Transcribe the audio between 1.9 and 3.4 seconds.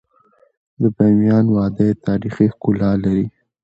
تاریخي ښکلا لري.